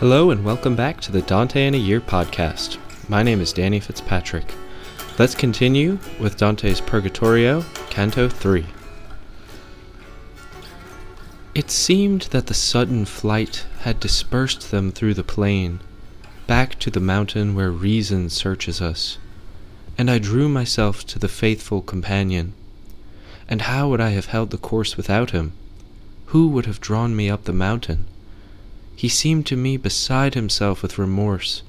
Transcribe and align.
Hello 0.00 0.30
and 0.30 0.42
welcome 0.46 0.74
back 0.74 0.98
to 1.02 1.12
the 1.12 1.20
Dante 1.20 1.66
in 1.66 1.74
a 1.74 1.76
Year 1.76 2.00
podcast. 2.00 2.78
My 3.10 3.22
name 3.22 3.38
is 3.38 3.52
Danny 3.52 3.80
Fitzpatrick. 3.80 4.54
Let's 5.18 5.34
continue 5.34 5.98
with 6.18 6.38
Dante's 6.38 6.80
Purgatorio, 6.80 7.60
Canto 7.90 8.26
3. 8.30 8.64
It 11.54 11.70
seemed 11.70 12.22
that 12.30 12.46
the 12.46 12.54
sudden 12.54 13.04
flight 13.04 13.66
had 13.80 14.00
dispersed 14.00 14.70
them 14.70 14.90
through 14.90 15.12
the 15.12 15.22
plain, 15.22 15.80
back 16.46 16.78
to 16.78 16.90
the 16.90 16.98
mountain 16.98 17.54
where 17.54 17.70
reason 17.70 18.30
searches 18.30 18.80
us, 18.80 19.18
and 19.98 20.10
I 20.10 20.18
drew 20.18 20.48
myself 20.48 21.06
to 21.08 21.18
the 21.18 21.28
faithful 21.28 21.82
companion. 21.82 22.54
And 23.50 23.60
how 23.60 23.90
would 23.90 24.00
I 24.00 24.12
have 24.12 24.26
held 24.32 24.48
the 24.48 24.56
course 24.56 24.96
without 24.96 25.32
him? 25.32 25.52
Who 26.28 26.48
would 26.48 26.64
have 26.64 26.80
drawn 26.80 27.14
me 27.14 27.28
up 27.28 27.44
the 27.44 27.52
mountain? 27.52 28.06
He 29.00 29.08
seemed 29.08 29.46
to 29.46 29.56
me 29.56 29.78
beside 29.78 30.34
himself 30.34 30.82
with 30.82 30.98
remorse. 30.98 31.62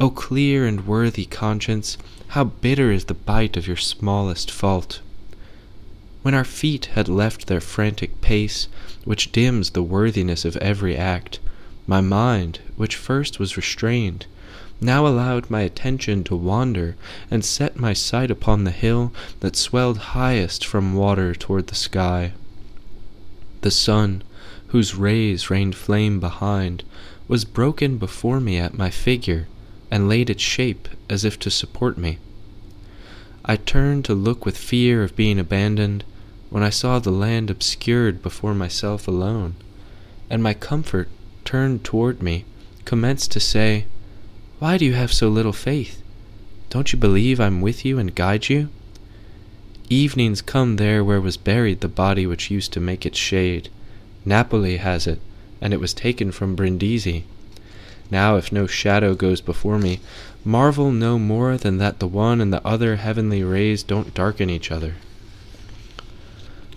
O 0.00 0.10
clear 0.10 0.66
and 0.66 0.84
worthy 0.84 1.24
conscience, 1.24 1.96
how 2.34 2.42
bitter 2.42 2.90
is 2.90 3.04
the 3.04 3.14
bite 3.14 3.56
of 3.56 3.68
your 3.68 3.76
smallest 3.76 4.50
fault! 4.50 4.98
When 6.22 6.34
our 6.34 6.42
feet 6.42 6.86
had 6.86 7.08
left 7.08 7.46
their 7.46 7.60
frantic 7.60 8.20
pace, 8.20 8.66
which 9.04 9.30
dims 9.30 9.70
the 9.70 9.82
worthiness 9.84 10.44
of 10.44 10.56
every 10.56 10.96
act, 10.96 11.38
my 11.86 12.00
mind, 12.00 12.58
which 12.74 12.96
first 12.96 13.38
was 13.38 13.56
restrained, 13.56 14.26
now 14.80 15.06
allowed 15.06 15.48
my 15.48 15.60
attention 15.60 16.24
to 16.24 16.34
wander 16.34 16.96
and 17.30 17.44
set 17.44 17.78
my 17.78 17.92
sight 17.92 18.28
upon 18.32 18.64
the 18.64 18.72
hill 18.72 19.12
that 19.38 19.54
swelled 19.54 19.98
highest 20.18 20.66
from 20.66 20.94
water 20.94 21.32
toward 21.32 21.68
the 21.68 21.76
sky. 21.76 22.32
The 23.66 23.72
sun, 23.72 24.22
whose 24.68 24.94
rays 24.94 25.50
rained 25.50 25.74
flame 25.74 26.20
behind, 26.20 26.84
was 27.26 27.44
broken 27.44 27.98
before 27.98 28.38
me 28.38 28.58
at 28.58 28.78
my 28.78 28.90
figure, 28.90 29.48
and 29.90 30.08
laid 30.08 30.30
its 30.30 30.40
shape 30.40 30.86
as 31.10 31.24
if 31.24 31.36
to 31.40 31.50
support 31.50 31.98
me. 31.98 32.18
I 33.44 33.56
turned 33.56 34.04
to 34.04 34.14
look 34.14 34.46
with 34.46 34.56
fear 34.56 35.02
of 35.02 35.16
being 35.16 35.40
abandoned, 35.40 36.04
when 36.48 36.62
I 36.62 36.70
saw 36.70 37.00
the 37.00 37.10
land 37.10 37.50
obscured 37.50 38.22
before 38.22 38.54
myself 38.54 39.08
alone, 39.08 39.56
and 40.30 40.44
my 40.44 40.54
comfort, 40.54 41.08
turned 41.44 41.82
toward 41.82 42.22
me, 42.22 42.44
commenced 42.84 43.32
to 43.32 43.40
say, 43.40 43.86
Why 44.60 44.78
do 44.78 44.84
you 44.84 44.92
have 44.92 45.12
so 45.12 45.28
little 45.28 45.52
faith? 45.52 46.00
Don't 46.70 46.92
you 46.92 47.00
believe 47.00 47.40
I'm 47.40 47.60
with 47.60 47.84
you 47.84 47.98
and 47.98 48.14
guide 48.14 48.48
you? 48.48 48.68
Evenings 49.88 50.42
come 50.42 50.76
there 50.76 51.04
where 51.04 51.20
was 51.20 51.36
buried 51.36 51.80
the 51.80 51.88
body 51.88 52.26
which 52.26 52.50
used 52.50 52.72
to 52.72 52.80
make 52.80 53.06
its 53.06 53.18
shade, 53.18 53.68
Napoli 54.24 54.78
has 54.78 55.06
it, 55.06 55.20
and 55.60 55.72
it 55.72 55.78
was 55.78 55.94
taken 55.94 56.32
from 56.32 56.56
Brindisi. 56.56 57.24
Now, 58.10 58.36
if 58.36 58.50
no 58.50 58.66
shadow 58.66 59.14
goes 59.14 59.40
before 59.40 59.78
me, 59.78 60.00
marvel 60.44 60.90
no 60.90 61.20
more 61.20 61.56
than 61.56 61.78
that 61.78 62.00
the 62.00 62.08
one 62.08 62.40
and 62.40 62.52
the 62.52 62.66
other 62.66 62.96
heavenly 62.96 63.44
rays 63.44 63.84
don't 63.84 64.14
darken 64.14 64.50
each 64.50 64.72
other. 64.72 64.94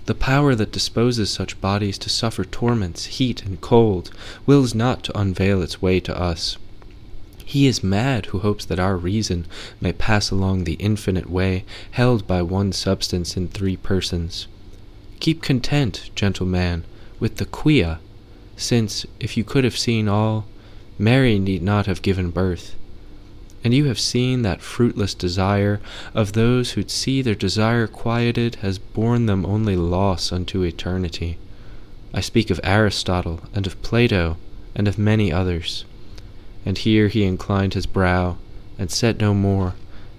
The 0.05 0.15
power 0.15 0.53
that 0.53 0.71
disposes 0.71 1.31
such 1.31 1.59
bodies 1.61 1.97
to 1.99 2.09
suffer 2.09 2.43
torments, 2.43 3.05
heat, 3.05 3.43
and 3.43 3.59
cold, 3.59 4.11
wills 4.45 4.75
not 4.75 5.03
to 5.03 5.19
unveil 5.19 5.61
its 5.63 5.81
way 5.81 5.99
to 6.02 6.19
us. 6.19 6.57
He 7.50 7.66
is 7.66 7.83
mad 7.83 8.28
who 8.28 8.38
hopes 8.38 8.64
that 8.66 8.80
our 8.80 8.95
reason 8.95 9.47
may 9.81 9.92
pass 9.92 10.30
along 10.30 10.66
the 10.66 10.73
infinite 10.73 11.28
way 11.28 11.66
held 11.89 12.28
by 12.28 12.44
one 12.44 12.72
substance 12.73 13.36
in 13.36 13.47
three 13.47 13.75
persons. 13.75 14.47
Keep 15.19 15.42
content, 15.42 16.11
gentle 16.14 16.45
man, 16.45 16.83
with 17.20 17.38
the 17.38 17.47
quia, 17.47 17.97
since, 18.55 19.03
if 19.20 19.36
you 19.36 19.44
could 19.44 19.64
have 19.64 19.75
seen 19.75 20.08
all, 20.08 20.45
Mary 21.00 21.39
need 21.39 21.64
not 21.64 21.88
have 21.88 22.03
given 22.03 22.30
birth. 22.30 22.75
And 23.64 23.73
you 23.73 23.86
have 23.86 24.00
seen 24.00 24.44
that 24.44 24.61
fruitless 24.61 25.16
desire 25.16 25.81
of 26.14 26.33
those 26.33 26.73
who'd 26.73 26.92
see 26.92 27.23
their 27.23 27.33
desire 27.33 27.88
quieted 27.88 28.58
has 28.61 28.77
borne 28.77 29.26
them 29.26 29.43
only 29.43 29.76
loss 29.76 30.32
unto 30.32 30.61
eternity. 30.61 31.39
I 32.14 32.21
speak 32.21 32.52
of 32.52 32.59
Aristotle, 32.64 33.42
and 33.55 33.65
of 33.65 33.82
Plato, 33.82 34.38
and 34.76 34.88
of 34.88 34.99
many 34.99 35.33
others. 35.33 35.83
And 36.65 36.77
here 36.77 37.08
he 37.08 37.23
inclined 37.23 37.73
his 37.73 37.86
brow, 37.86 38.37
and 38.77 38.92
said 38.92 39.20
no 39.20 39.33
more, 39.33 39.75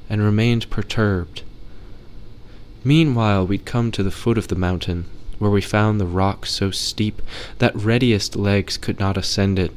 and 0.08 0.22
remained 0.22 0.70
perturbed. 0.70 1.42
Meanwhile 2.82 3.46
we'd 3.46 3.64
come 3.64 3.90
to 3.92 4.02
the 4.02 4.10
foot 4.10 4.38
of 4.38 4.48
the 4.48 4.54
mountain, 4.54 5.04
where 5.38 5.50
we 5.50 5.60
found 5.60 6.00
the 6.00 6.06
rock 6.06 6.46
so 6.46 6.70
steep 6.70 7.22
that 7.58 7.74
readiest 7.74 8.36
legs 8.36 8.76
could 8.76 8.98
not 8.98 9.16
ascend 9.16 9.58
it. 9.58 9.72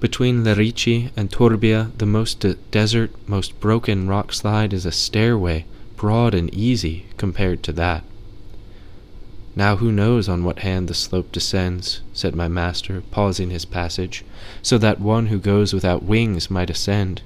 Between 0.00 0.44
Lerici 0.44 1.10
and 1.16 1.30
Turbia, 1.30 1.90
the 1.96 2.06
most 2.06 2.40
de- 2.40 2.54
desert, 2.70 3.10
most 3.26 3.58
broken 3.60 4.08
rock 4.08 4.32
slide 4.32 4.72
is 4.72 4.84
a 4.84 4.92
stairway, 4.92 5.64
broad 5.96 6.34
and 6.34 6.52
easy 6.54 7.06
compared 7.16 7.62
to 7.62 7.72
that. 7.72 8.04
Now 9.58 9.76
who 9.76 9.90
knows 9.90 10.28
on 10.28 10.44
what 10.44 10.58
hand 10.58 10.86
the 10.86 10.94
slope 10.94 11.32
descends, 11.32 12.02
said 12.12 12.36
my 12.36 12.46
master, 12.46 13.02
pausing 13.10 13.48
his 13.48 13.64
passage, 13.64 14.22
so 14.60 14.76
that 14.76 15.00
one 15.00 15.28
who 15.28 15.38
goes 15.38 15.72
without 15.72 16.02
wings 16.02 16.50
might 16.50 16.68
ascend. 16.68 17.22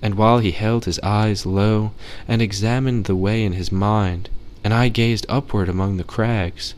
And 0.00 0.14
while 0.14 0.38
he 0.38 0.52
held 0.52 0.86
his 0.86 0.98
eyes 1.00 1.44
low, 1.44 1.92
and 2.26 2.40
examined 2.40 3.04
the 3.04 3.14
way 3.14 3.44
in 3.44 3.52
his 3.52 3.70
mind, 3.70 4.30
and 4.64 4.72
I 4.72 4.88
gazed 4.88 5.26
upward 5.28 5.68
among 5.68 5.98
the 5.98 6.04
crags. 6.04 6.74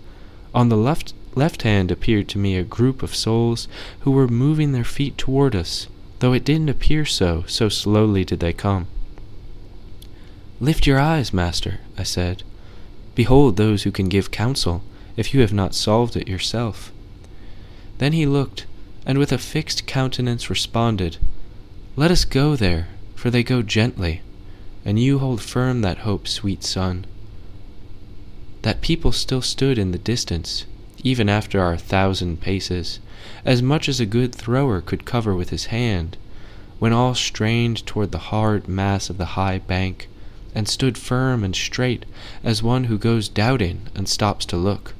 On 0.52 0.68
the 0.68 0.76
left 0.76 1.14
left 1.36 1.62
hand 1.62 1.92
appeared 1.92 2.28
to 2.28 2.38
me 2.38 2.56
a 2.56 2.64
group 2.64 3.04
of 3.04 3.14
souls 3.14 3.68
who 4.00 4.10
were 4.10 4.26
moving 4.26 4.72
their 4.72 4.82
feet 4.82 5.16
toward 5.16 5.54
us, 5.54 5.86
though 6.18 6.32
it 6.32 6.44
didn't 6.44 6.68
appear 6.68 7.04
so, 7.04 7.44
so 7.46 7.68
slowly 7.68 8.24
did 8.24 8.40
they 8.40 8.52
come. 8.52 8.88
Lift 10.58 10.88
your 10.88 10.98
eyes, 10.98 11.32
master, 11.32 11.78
I 11.96 12.02
said. 12.02 12.42
Behold 13.20 13.58
those 13.58 13.82
who 13.82 13.90
can 13.90 14.08
give 14.08 14.30
counsel, 14.30 14.82
if 15.14 15.34
you 15.34 15.42
have 15.42 15.52
not 15.52 15.74
solved 15.74 16.16
it 16.16 16.26
yourself. 16.26 16.90
Then 17.98 18.14
he 18.14 18.24
looked, 18.24 18.64
and 19.04 19.18
with 19.18 19.30
a 19.30 19.36
fixed 19.36 19.86
countenance 19.86 20.48
responded, 20.48 21.18
Let 21.96 22.10
us 22.10 22.24
go 22.24 22.56
there, 22.56 22.88
for 23.14 23.28
they 23.28 23.42
go 23.42 23.60
gently, 23.60 24.22
and 24.86 24.98
you 24.98 25.18
hold 25.18 25.42
firm 25.42 25.82
that 25.82 25.98
hope, 25.98 26.26
sweet 26.26 26.64
son 26.64 27.04
that 28.62 28.80
people 28.80 29.12
still 29.12 29.42
stood 29.42 29.76
in 29.76 29.90
the 29.90 29.98
distance, 29.98 30.64
even 31.04 31.28
after 31.28 31.60
our 31.60 31.76
thousand 31.76 32.40
paces, 32.40 33.00
as 33.44 33.60
much 33.60 33.86
as 33.86 34.00
a 34.00 34.06
good 34.06 34.34
thrower 34.34 34.80
could 34.80 35.04
cover 35.04 35.34
with 35.34 35.50
his 35.50 35.66
hand, 35.66 36.16
when 36.78 36.94
all 36.94 37.14
strained 37.14 37.84
toward 37.84 38.12
the 38.12 38.30
hard 38.32 38.66
mass 38.66 39.10
of 39.10 39.18
the 39.18 39.36
high 39.36 39.58
bank, 39.58 40.08
and 40.54 40.68
stood 40.68 40.98
firm 40.98 41.44
and 41.44 41.54
straight 41.54 42.04
as 42.42 42.62
one 42.62 42.84
who 42.84 42.98
goes 42.98 43.28
doubting 43.28 43.82
and 43.94 44.08
stops 44.08 44.44
to 44.46 44.56
look. 44.56 44.94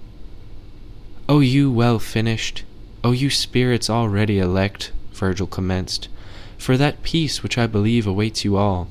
O 1.29 1.41
you 1.41 1.71
well 1.71 1.99
finished, 1.99 2.65
O 3.03 3.13
you 3.13 3.31
spirits 3.31 3.89
already 3.89 4.39
elect, 4.39 4.93
Virgil 5.13 5.47
commenced, 5.47 6.09
for 6.59 6.77
that 6.77 7.03
peace 7.03 7.43
which 7.43 7.59
I 7.59 7.67
believe 7.67 8.07
awaits 8.07 8.45
you 8.45 8.57
all, 8.57 8.89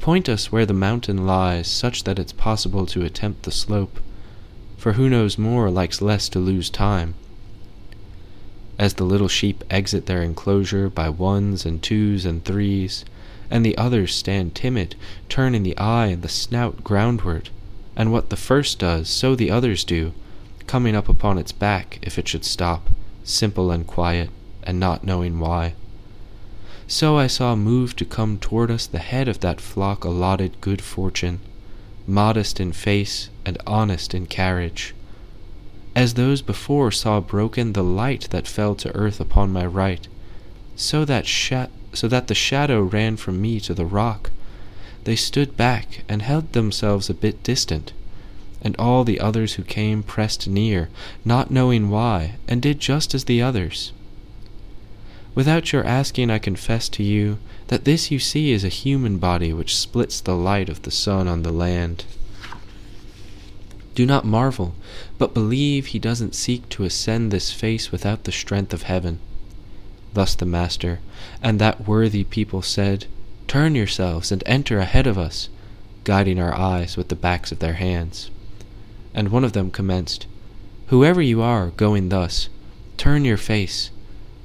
Point 0.00 0.28
us 0.28 0.52
where 0.52 0.66
the 0.66 0.72
mountain 0.72 1.26
lies, 1.26 1.66
such 1.66 2.04
that 2.04 2.18
it's 2.18 2.32
possible 2.32 2.86
to 2.86 3.04
attempt 3.04 3.42
the 3.42 3.50
slope, 3.50 3.98
for 4.76 4.92
who 4.92 5.08
knows 5.08 5.36
more 5.36 5.68
likes 5.68 6.00
less 6.00 6.28
to 6.28 6.38
lose 6.38 6.70
time. 6.70 7.14
As 8.78 8.94
the 8.94 9.04
little 9.04 9.26
sheep 9.26 9.64
exit 9.68 10.06
their 10.06 10.22
enclosure 10.22 10.88
by 10.88 11.08
ones 11.08 11.66
and 11.66 11.82
twos 11.82 12.24
and 12.24 12.44
threes, 12.44 13.04
and 13.50 13.64
the 13.64 13.76
others 13.76 14.14
stand 14.14 14.54
timid, 14.54 14.94
turning 15.28 15.62
the 15.62 15.76
eye 15.78 16.06
and 16.06 16.22
the 16.22 16.28
snout 16.28 16.82
groundward, 16.82 17.48
and 17.94 18.12
what 18.12 18.30
the 18.30 18.36
first 18.36 18.78
does, 18.78 19.08
so 19.08 19.34
the 19.34 19.50
others 19.50 19.84
do, 19.84 20.12
coming 20.66 20.94
up 20.94 21.08
upon 21.08 21.38
its 21.38 21.52
back 21.52 21.98
if 22.02 22.18
it 22.18 22.28
should 22.28 22.44
stop, 22.44 22.90
simple 23.24 23.70
and 23.70 23.86
quiet, 23.86 24.30
and 24.62 24.80
not 24.80 25.04
knowing 25.04 25.38
why. 25.38 25.74
So 26.88 27.16
I 27.18 27.26
saw 27.26 27.56
move 27.56 27.96
to 27.96 28.04
come 28.04 28.38
toward 28.38 28.70
us 28.70 28.86
the 28.86 28.98
head 28.98 29.26
of 29.28 29.40
that 29.40 29.60
flock 29.60 30.04
allotted 30.04 30.60
good 30.60 30.80
fortune, 30.80 31.40
modest 32.06 32.60
in 32.60 32.72
face 32.72 33.28
and 33.44 33.58
honest 33.66 34.14
in 34.14 34.26
carriage. 34.26 34.94
As 35.96 36.14
those 36.14 36.42
before 36.42 36.90
saw 36.90 37.20
broken 37.20 37.72
the 37.72 37.82
light 37.82 38.28
that 38.30 38.46
fell 38.46 38.74
to 38.76 38.94
earth 38.94 39.20
upon 39.20 39.52
my 39.52 39.66
right, 39.66 40.06
so 40.76 41.04
that, 41.04 41.26
sha- 41.26 41.66
so 41.92 42.06
that 42.06 42.28
the 42.28 42.34
shadow 42.34 42.82
ran 42.82 43.16
from 43.16 43.40
me 43.40 43.58
to 43.60 43.74
the 43.74 43.86
rock, 43.86 44.30
they 45.04 45.16
stood 45.16 45.56
back 45.56 46.04
and 46.08 46.22
held 46.22 46.52
themselves 46.52 47.08
a 47.08 47.14
bit 47.14 47.42
distant, 47.42 47.92
and 48.60 48.76
all 48.78 49.02
the 49.02 49.20
others 49.20 49.54
who 49.54 49.62
came 49.62 50.02
pressed 50.02 50.46
near, 50.46 50.88
not 51.24 51.50
knowing 51.50 51.90
why, 51.90 52.34
and 52.46 52.60
did 52.60 52.78
just 52.78 53.14
as 53.14 53.24
the 53.24 53.40
others. 53.40 53.92
Without 55.34 55.72
your 55.72 55.84
asking, 55.84 56.30
I 56.30 56.38
confess 56.38 56.88
to 56.90 57.02
you 57.02 57.38
that 57.68 57.84
this 57.84 58.10
you 58.10 58.18
see 58.18 58.52
is 58.52 58.64
a 58.64 58.68
human 58.68 59.18
body 59.18 59.52
which 59.52 59.76
splits 59.76 60.20
the 60.20 60.34
light 60.34 60.68
of 60.68 60.82
the 60.82 60.90
sun 60.90 61.28
on 61.28 61.42
the 61.42 61.52
land. 61.52 62.04
Do 63.94 64.06
not 64.06 64.24
marvel, 64.24 64.74
but 65.18 65.34
believe 65.34 65.86
he 65.86 65.98
doesn't 65.98 66.34
seek 66.34 66.68
to 66.70 66.84
ascend 66.84 67.30
this 67.30 67.52
face 67.52 67.92
without 67.92 68.24
the 68.24 68.32
strength 68.32 68.74
of 68.74 68.82
heaven. 68.82 69.20
Thus 70.16 70.34
the 70.34 70.46
master, 70.46 70.98
and 71.42 71.60
that 71.60 71.86
worthy 71.86 72.24
people 72.24 72.62
said, 72.62 73.04
Turn 73.46 73.74
yourselves 73.74 74.32
and 74.32 74.42
enter 74.46 74.78
ahead 74.78 75.06
of 75.06 75.18
us, 75.18 75.50
guiding 76.04 76.40
our 76.40 76.54
eyes 76.54 76.96
with 76.96 77.08
the 77.08 77.14
backs 77.14 77.52
of 77.52 77.58
their 77.58 77.74
hands. 77.74 78.30
And 79.14 79.28
one 79.28 79.44
of 79.44 79.52
them 79.52 79.70
commenced, 79.70 80.26
Whoever 80.86 81.20
you 81.20 81.42
are 81.42 81.68
going 81.68 82.08
thus, 82.08 82.48
turn 82.96 83.26
your 83.26 83.36
face. 83.36 83.90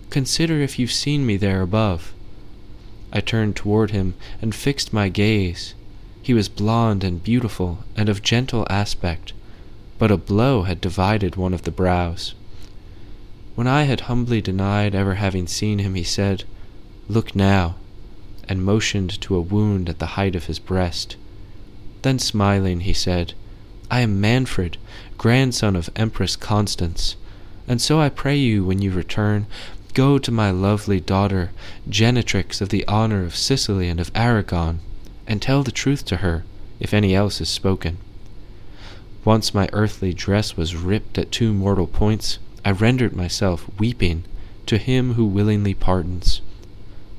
Consider 0.09 0.59
if 0.59 0.77
you've 0.77 0.91
seen 0.91 1.25
me 1.25 1.37
there 1.37 1.61
above. 1.61 2.13
I 3.13 3.21
turned 3.21 3.55
toward 3.55 3.91
him 3.91 4.15
and 4.41 4.53
fixed 4.53 4.91
my 4.91 5.07
gaze. 5.07 5.73
He 6.21 6.33
was 6.33 6.49
blond 6.49 7.03
and 7.05 7.23
beautiful 7.23 7.85
and 7.95 8.09
of 8.09 8.21
gentle 8.21 8.67
aspect, 8.69 9.31
but 9.97 10.11
a 10.11 10.17
blow 10.17 10.63
had 10.63 10.81
divided 10.81 11.37
one 11.37 11.53
of 11.53 11.61
the 11.61 11.71
brows. 11.71 12.33
When 13.61 13.67
I 13.67 13.83
had 13.83 14.01
humbly 14.09 14.41
denied 14.41 14.95
ever 14.95 15.13
having 15.13 15.45
seen 15.45 15.77
him, 15.77 15.93
he 15.93 16.03
said, 16.03 16.45
Look 17.07 17.35
now, 17.35 17.75
and 18.49 18.65
motioned 18.65 19.21
to 19.21 19.35
a 19.35 19.39
wound 19.39 19.87
at 19.87 19.99
the 19.99 20.17
height 20.17 20.35
of 20.35 20.45
his 20.45 20.57
breast. 20.57 21.15
Then 22.01 22.17
smiling, 22.17 22.79
he 22.79 22.93
said, 22.93 23.33
I 23.91 23.99
am 23.99 24.19
Manfred, 24.19 24.77
grandson 25.19 25.75
of 25.75 25.91
Empress 25.95 26.35
Constance, 26.35 27.17
and 27.67 27.79
so 27.79 28.01
I 28.01 28.09
pray 28.09 28.35
you 28.35 28.65
when 28.65 28.81
you 28.81 28.89
return, 28.91 29.45
go 29.93 30.17
to 30.17 30.31
my 30.31 30.49
lovely 30.49 30.99
daughter, 30.99 31.51
Genetrix 31.87 32.61
of 32.61 32.69
the 32.69 32.83
honour 32.87 33.23
of 33.23 33.35
Sicily 33.35 33.89
and 33.89 33.99
of 33.99 34.09
Aragon, 34.15 34.79
and 35.27 35.39
tell 35.39 35.61
the 35.61 35.71
truth 35.71 36.03
to 36.05 36.17
her, 36.17 36.45
if 36.79 36.95
any 36.95 37.13
else 37.13 37.39
is 37.39 37.49
spoken. 37.49 37.99
Once 39.23 39.53
my 39.53 39.69
earthly 39.71 40.15
dress 40.15 40.57
was 40.57 40.75
ripped 40.75 41.19
at 41.19 41.31
two 41.31 41.53
mortal 41.53 41.85
points, 41.85 42.39
I 42.63 42.71
rendered 42.71 43.15
myself, 43.15 43.67
weeping, 43.79 44.23
to 44.67 44.77
him 44.77 45.13
who 45.13 45.25
willingly 45.25 45.73
pardons. 45.73 46.41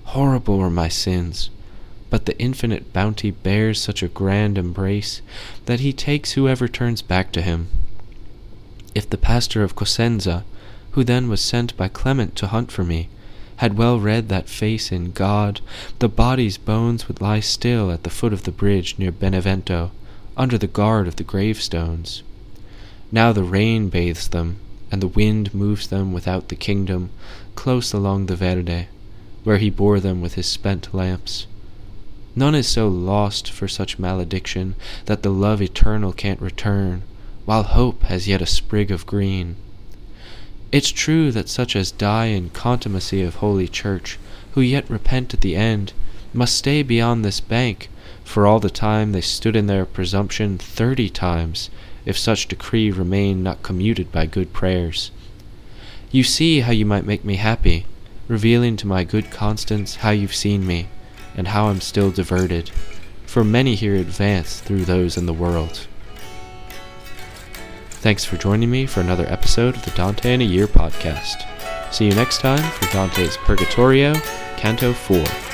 Horrible 0.04 0.58
were 0.58 0.70
my 0.70 0.88
sins, 0.88 1.50
but 2.10 2.26
the 2.26 2.38
infinite 2.38 2.92
bounty 2.92 3.30
bears 3.30 3.80
such 3.80 4.02
a 4.02 4.08
grand 4.08 4.58
embrace 4.58 5.22
that 5.66 5.80
he 5.80 5.92
takes 5.92 6.32
whoever 6.32 6.68
turns 6.68 7.02
back 7.02 7.32
to 7.32 7.42
him. 7.42 7.68
If 8.94 9.08
the 9.08 9.18
pastor 9.18 9.62
of 9.62 9.74
Cosenza, 9.74 10.44
who 10.92 11.02
then 11.02 11.28
was 11.28 11.40
sent 11.40 11.76
by 11.76 11.88
Clement 11.88 12.36
to 12.36 12.48
hunt 12.48 12.70
for 12.70 12.84
me, 12.84 13.08
had 13.56 13.78
well 13.78 13.98
read 13.98 14.28
that 14.28 14.48
face 14.48 14.92
in 14.92 15.12
God, 15.12 15.60
the 15.98 16.08
body's 16.08 16.58
bones 16.58 17.08
would 17.08 17.20
lie 17.20 17.40
still 17.40 17.90
at 17.90 18.02
the 18.02 18.10
foot 18.10 18.32
of 18.32 18.44
the 18.44 18.52
bridge 18.52 18.96
near 18.98 19.10
Benevento, 19.10 19.90
under 20.36 20.58
the 20.58 20.66
guard 20.66 21.08
of 21.08 21.16
the 21.16 21.24
gravestones. 21.24 22.22
Now 23.10 23.32
the 23.32 23.44
rain 23.44 23.88
bathes 23.88 24.28
them, 24.28 24.58
and 24.92 25.02
the 25.02 25.08
wind 25.08 25.52
moves 25.54 25.88
them 25.88 26.12
without 26.12 26.48
the 26.48 26.54
kingdom, 26.54 27.10
close 27.56 27.92
along 27.92 28.26
the 28.26 28.36
Verde, 28.36 28.86
where 29.42 29.56
he 29.56 29.70
bore 29.70 29.98
them 29.98 30.20
with 30.20 30.34
his 30.34 30.46
spent 30.46 30.94
lamps. 30.94 31.46
None 32.36 32.54
is 32.54 32.68
so 32.68 32.88
lost 32.88 33.50
for 33.50 33.66
such 33.66 33.98
malediction 33.98 34.74
that 35.06 35.22
the 35.22 35.30
love 35.30 35.60
eternal 35.60 36.12
can't 36.12 36.40
return, 36.40 37.02
while 37.46 37.62
hope 37.62 38.04
has 38.04 38.28
yet 38.28 38.42
a 38.42 38.46
sprig 38.46 38.90
of 38.90 39.06
green. 39.06 39.56
It's 40.70 40.90
true 40.90 41.32
that 41.32 41.48
such 41.48 41.74
as 41.74 41.90
die 41.90 42.26
in 42.26 42.50
contumacy 42.50 43.22
of 43.22 43.36
Holy 43.36 43.68
Church, 43.68 44.18
who 44.52 44.60
yet 44.60 44.88
repent 44.88 45.34
at 45.34 45.40
the 45.40 45.56
end, 45.56 45.92
must 46.32 46.54
stay 46.54 46.82
beyond 46.82 47.24
this 47.24 47.40
bank, 47.40 47.88
for 48.24 48.46
all 48.46 48.60
the 48.60 48.70
time 48.70 49.12
they 49.12 49.20
stood 49.20 49.56
in 49.56 49.66
their 49.66 49.84
presumption 49.84 50.56
thirty 50.58 51.10
times, 51.10 51.68
if 52.04 52.18
such 52.18 52.48
decree 52.48 52.90
remain 52.90 53.42
not 53.42 53.62
commuted 53.62 54.10
by 54.10 54.26
good 54.26 54.52
prayers. 54.52 55.10
You 56.10 56.24
see 56.24 56.60
how 56.60 56.72
you 56.72 56.84
might 56.84 57.06
make 57.06 57.24
me 57.24 57.36
happy, 57.36 57.86
revealing 58.28 58.76
to 58.78 58.86
my 58.86 59.04
good 59.04 59.30
Constance 59.30 59.96
how 59.96 60.10
you've 60.10 60.34
seen 60.34 60.66
me, 60.66 60.88
and 61.36 61.48
how 61.48 61.68
I'm 61.68 61.80
still 61.80 62.10
diverted, 62.10 62.70
for 63.24 63.44
many 63.44 63.74
here 63.74 63.94
advance 63.96 64.60
through 64.60 64.84
those 64.84 65.16
in 65.16 65.26
the 65.26 65.32
world. 65.32 65.86
Thanks 67.90 68.24
for 68.24 68.36
joining 68.36 68.70
me 68.70 68.84
for 68.86 69.00
another 69.00 69.26
episode 69.28 69.76
of 69.76 69.84
the 69.84 69.92
Dante 69.92 70.34
in 70.34 70.40
a 70.40 70.44
Year 70.44 70.66
podcast. 70.66 71.46
See 71.92 72.06
you 72.06 72.14
next 72.14 72.40
time 72.40 72.68
for 72.72 72.92
Dante's 72.92 73.36
Purgatorio, 73.36 74.14
Canto 74.56 74.92
4. 74.92 75.51